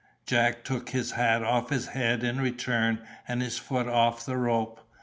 Jack 0.25 0.63
took 0.63 0.89
his 0.89 1.11
hat 1.11 1.43
off 1.43 1.69
his 1.69 1.89
head 1.89 2.23
in 2.23 2.41
return, 2.41 3.03
and 3.27 3.39
his 3.39 3.59
foot 3.59 3.87
off 3.87 4.25
the 4.25 4.35
rope. 4.35 4.81